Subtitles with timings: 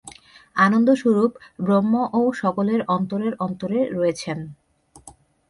[0.57, 1.31] আনন্দস্বরূপ
[1.59, 4.39] ব্রহ্মও সকলের অন্তরের অন্তরে রয়েছেন।